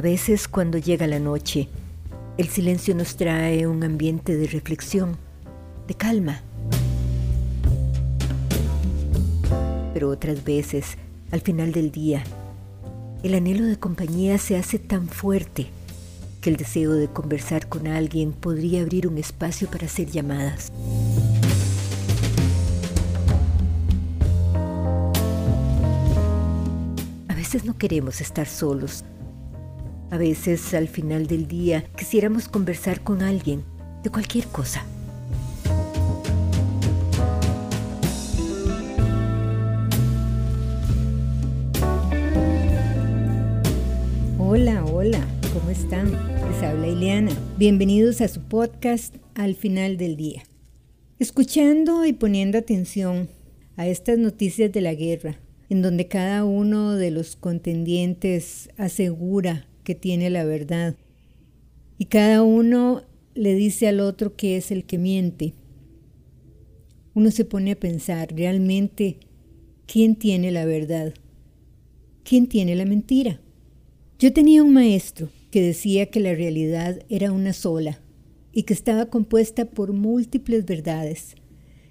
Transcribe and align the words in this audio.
A 0.00 0.02
veces 0.02 0.48
cuando 0.48 0.78
llega 0.78 1.06
la 1.06 1.18
noche, 1.18 1.68
el 2.38 2.48
silencio 2.48 2.94
nos 2.94 3.16
trae 3.16 3.66
un 3.66 3.84
ambiente 3.84 4.34
de 4.34 4.46
reflexión, 4.46 5.18
de 5.86 5.94
calma. 5.94 6.40
Pero 9.92 10.08
otras 10.08 10.42
veces, 10.42 10.96
al 11.30 11.42
final 11.42 11.72
del 11.72 11.90
día, 11.90 12.24
el 13.22 13.34
anhelo 13.34 13.66
de 13.66 13.78
compañía 13.78 14.38
se 14.38 14.56
hace 14.56 14.78
tan 14.78 15.06
fuerte 15.06 15.66
que 16.40 16.48
el 16.48 16.56
deseo 16.56 16.94
de 16.94 17.08
conversar 17.08 17.68
con 17.68 17.86
alguien 17.86 18.32
podría 18.32 18.80
abrir 18.80 19.06
un 19.06 19.18
espacio 19.18 19.68
para 19.68 19.84
hacer 19.84 20.06
llamadas. 20.10 20.72
A 27.28 27.34
veces 27.34 27.66
no 27.66 27.76
queremos 27.76 28.22
estar 28.22 28.46
solos. 28.46 29.04
A 30.12 30.18
veces 30.18 30.74
al 30.74 30.88
final 30.88 31.28
del 31.28 31.46
día 31.46 31.84
quisiéramos 31.96 32.48
conversar 32.48 33.02
con 33.02 33.22
alguien 33.22 33.62
de 34.02 34.10
cualquier 34.10 34.44
cosa. 34.46 34.84
Hola, 44.36 44.84
hola, 44.84 45.24
¿cómo 45.52 45.70
están? 45.70 46.10
Les 46.10 46.60
habla 46.64 46.88
Ileana. 46.88 47.30
Bienvenidos 47.56 48.20
a 48.20 48.26
su 48.26 48.40
podcast 48.40 49.14
Al 49.36 49.54
final 49.54 49.96
del 49.96 50.16
día. 50.16 50.42
Escuchando 51.20 52.04
y 52.04 52.12
poniendo 52.12 52.58
atención 52.58 53.28
a 53.76 53.86
estas 53.86 54.18
noticias 54.18 54.72
de 54.72 54.80
la 54.80 54.94
guerra, 54.94 55.36
en 55.68 55.82
donde 55.82 56.08
cada 56.08 56.44
uno 56.44 56.96
de 56.96 57.12
los 57.12 57.36
contendientes 57.36 58.70
asegura 58.76 59.68
que 59.82 59.94
tiene 59.94 60.30
la 60.30 60.44
verdad 60.44 60.96
y 62.00 62.06
cada 62.06 62.42
uno 62.42 63.02
le 63.34 63.54
dice 63.54 63.86
al 63.86 64.00
otro 64.00 64.34
que 64.34 64.56
es 64.56 64.70
el 64.70 64.86
que 64.86 64.96
miente. 64.96 65.52
Uno 67.12 67.30
se 67.30 67.44
pone 67.44 67.72
a 67.72 67.78
pensar 67.78 68.34
realmente 68.34 69.18
quién 69.86 70.16
tiene 70.16 70.50
la 70.50 70.64
verdad, 70.64 71.12
quién 72.24 72.46
tiene 72.46 72.74
la 72.74 72.86
mentira. 72.86 73.42
Yo 74.18 74.32
tenía 74.32 74.62
un 74.62 74.72
maestro 74.72 75.28
que 75.50 75.60
decía 75.60 76.06
que 76.06 76.20
la 76.20 76.34
realidad 76.34 77.04
era 77.10 77.32
una 77.32 77.52
sola 77.52 78.00
y 78.50 78.62
que 78.62 78.72
estaba 78.72 79.10
compuesta 79.10 79.66
por 79.66 79.92
múltiples 79.92 80.64
verdades, 80.64 81.34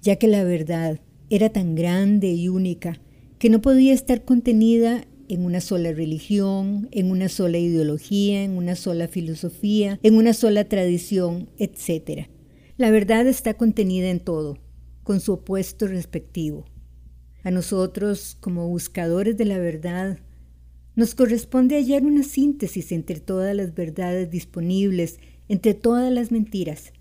ya 0.00 0.16
que 0.16 0.28
la 0.28 0.44
verdad 0.44 0.98
era 1.28 1.50
tan 1.50 1.74
grande 1.74 2.32
y 2.32 2.48
única 2.48 3.02
que 3.38 3.50
no 3.50 3.60
podía 3.60 3.92
estar 3.92 4.24
contenida 4.24 5.04
en 5.30 5.44
una 5.44 5.60
sola 5.60 5.92
religión, 5.92 6.88
en 6.90 7.10
una 7.10 7.28
sola 7.28 7.58
ideología, 7.58 8.42
en 8.42 8.56
una 8.56 8.74
sola 8.74 9.06
filosofía, 9.06 9.98
en 10.02 10.14
una 10.16 10.34
sola 10.34 10.64
tradición, 10.64 11.48
etc. 11.56 12.28
La 12.76 12.90
verdad 12.90 13.26
está 13.26 13.54
contenida 13.54 14.10
en 14.10 14.20
todo, 14.20 14.58
con 15.04 15.20
su 15.20 15.34
opuesto 15.34 15.86
respectivo. 15.86 16.66
A 17.44 17.50
nosotros, 17.50 18.36
como 18.40 18.68
buscadores 18.68 19.36
de 19.36 19.44
la 19.44 19.58
verdad, 19.58 20.18
nos 20.96 21.14
corresponde 21.14 21.76
hallar 21.76 22.04
una 22.04 22.24
síntesis 22.24 22.90
entre 22.92 23.20
todas 23.20 23.54
las 23.54 23.74
verdades 23.74 24.30
disponibles, 24.30 25.20
entre 25.48 25.74
todas 25.74 26.12
las 26.12 26.32
mentiras, 26.32 26.92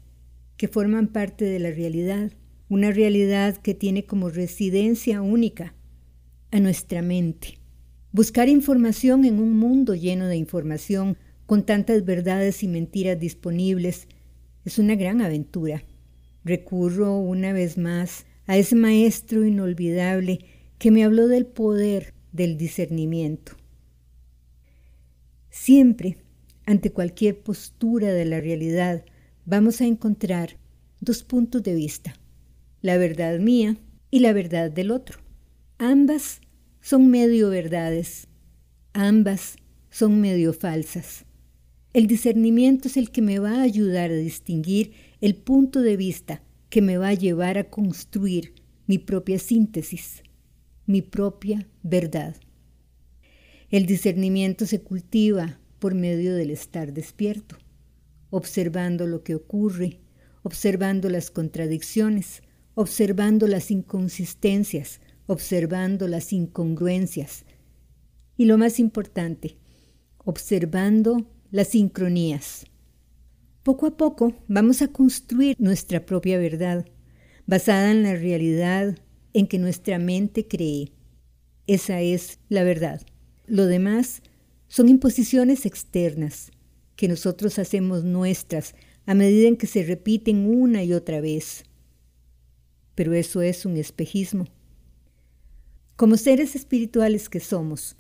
que 0.56 0.68
forman 0.68 1.08
parte 1.08 1.46
de 1.46 1.60
la 1.60 1.72
realidad, 1.72 2.32
una 2.70 2.92
realidad 2.92 3.58
que 3.58 3.74
tiene 3.74 4.06
como 4.06 4.30
residencia 4.30 5.22
única 5.22 5.74
a 6.52 6.60
nuestra 6.60 7.02
mente. 7.02 7.59
Buscar 8.12 8.50
información 8.50 9.24
en 9.24 9.40
un 9.40 9.56
mundo 9.56 9.94
lleno 9.94 10.28
de 10.28 10.36
información, 10.36 11.16
con 11.46 11.64
tantas 11.64 12.06
verdades 12.06 12.64
y 12.64 12.68
mentiras 12.68 13.20
disponibles, 13.20 14.08
es 14.66 14.80
una 14.80 14.96
gran 14.96 15.22
aventura. 15.22 15.84
Recurro 16.44 17.18
una 17.18 17.54
vez 17.54 17.78
más 17.78 18.26
a 18.48 18.58
ese 18.58 18.76
maestro 18.76 19.46
inolvidable 19.46 20.40
que 20.80 20.90
me 20.90 21.04
habló 21.04 21.28
del 21.28 21.46
poder 21.46 22.14
del 22.32 22.58
discernimiento. 22.58 23.54
Siempre, 25.52 26.18
ante 26.66 26.92
cualquier 26.92 27.42
postura 27.42 28.12
de 28.12 28.26
la 28.26 28.42
realidad, 28.42 29.06
vamos 29.46 29.82
a 29.82 29.86
encontrar 29.86 30.58
dos 31.00 31.24
puntos 31.24 31.62
de 31.62 31.76
vista, 31.76 32.16
la 32.82 32.98
verdad 32.98 33.40
mía 33.40 33.78
y 34.10 34.20
la 34.20 34.34
verdad 34.34 34.72
del 34.72 34.90
otro. 34.90 35.20
Ambas 35.78 36.42
son 36.82 37.10
medio 37.10 37.50
verdades, 37.50 38.28
ambas 38.94 39.58
son 39.90 40.22
medio 40.22 40.54
falsas. 40.54 41.26
El 41.94 42.08
discernimiento 42.08 42.88
es 42.88 42.98
el 42.98 43.12
que 43.12 43.22
me 43.22 43.40
va 43.40 43.56
a 43.56 43.64
ayudar 43.64 44.12
a 44.12 44.16
distinguir 44.16 44.94
el 45.22 45.36
punto 45.36 45.82
de 45.82 45.98
vista 45.98 46.44
que 46.70 46.82
me 46.82 46.98
va 46.98 47.10
a 47.10 47.14
llevar 47.16 47.58
a 47.58 47.70
construir 47.70 48.54
mi 48.86 49.00
propia 49.00 49.40
síntesis, 49.40 50.24
mi 50.86 51.02
propia 51.02 51.68
verdad. 51.84 52.36
El 53.70 53.86
discernimiento 53.86 54.66
se 54.66 54.82
cultiva 54.82 55.60
por 55.80 55.96
medio 55.96 56.36
del 56.36 56.52
estar 56.52 56.94
despierto, 56.94 57.58
observando 58.30 59.08
lo 59.08 59.24
que 59.24 59.36
ocurre, 59.36 60.00
observando 60.44 61.10
las 61.10 61.32
contradicciones, 61.32 62.42
observando 62.76 63.48
las 63.48 63.72
inconsistencias, 63.72 65.02
observando 65.30 66.08
las 66.08 66.34
incongruencias 66.34 67.46
y 68.36 68.46
lo 68.46 68.58
más 68.58 68.80
importante, 68.80 69.58
observando 70.18 71.30
las 71.52 71.68
sincronías. 71.68 72.66
Poco 73.62 73.86
a 73.86 73.96
poco 73.96 74.34
vamos 74.48 74.82
a 74.82 74.88
construir 74.88 75.56
nuestra 75.60 76.04
propia 76.04 76.40
verdad, 76.40 76.88
basada 77.46 77.92
en 77.92 78.02
la 78.02 78.16
realidad 78.16 78.98
en 79.34 79.46
que 79.46 79.60
nuestra 79.60 80.00
mente 80.00 80.48
cree. 80.48 80.94
Esa 81.68 82.02
es 82.02 82.40
la 82.50 82.64
verdad. 82.64 83.00
Lo 83.46 83.68
demás 83.68 84.24
son 84.68 84.90
imposiciones 84.90 85.68
externas 85.68 86.52
que 86.96 87.08
nosotros 87.08 87.60
hacemos 87.60 88.04
nuestras 88.04 88.74
a 89.06 89.14
medida 89.14 89.48
en 89.48 89.58
que 89.58 89.68
se 89.68 89.84
repiten 89.84 90.48
una 90.48 90.84
y 90.84 90.94
otra 90.94 91.22
vez. 91.22 91.66
Pero 92.96 93.14
eso 93.14 93.44
es 93.44 93.68
un 93.68 93.78
espejismo. 93.78 94.48
Como 96.00 96.16
seres 96.16 96.56
espirituales 96.56 97.28
que 97.28 97.42
somos, 97.42 97.98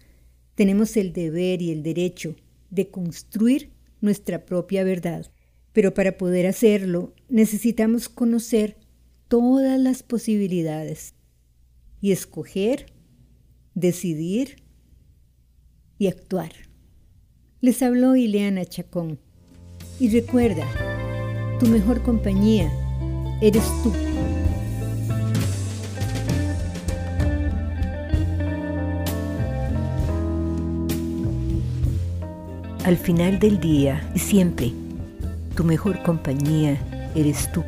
tenemos 0.55 0.95
el 0.95 1.11
deber 1.11 1.61
y 1.61 1.71
el 1.71 1.83
derecho 1.83 2.33
de 2.69 2.89
construir 2.89 3.73
nuestra 3.99 4.45
propia 4.45 4.85
verdad. 4.85 5.29
Pero 5.73 5.93
para 5.93 6.17
poder 6.17 6.47
hacerlo 6.47 7.13
necesitamos 7.27 8.07
conocer 8.07 8.77
todas 9.27 9.77
las 9.77 10.01
posibilidades 10.01 11.13
y 11.99 12.13
escoger, 12.13 12.85
decidir 13.73 14.63
y 15.97 16.07
actuar. 16.07 16.53
Les 17.59 17.83
habló 17.83 18.15
Ileana 18.15 18.63
Chacón. 18.63 19.19
Y 19.99 20.07
recuerda, 20.07 20.65
tu 21.59 21.65
mejor 21.67 22.01
compañía 22.01 22.71
eres 23.41 23.65
tú. 23.83 23.91
Al 32.85 32.95
final 32.95 33.39
del 33.39 33.59
día 33.59 34.09
y 34.15 34.19
siempre, 34.19 34.71
tu 35.55 35.65
mejor 35.65 36.01
compañía 36.01 36.77
eres 37.13 37.51
tú. 37.51 37.63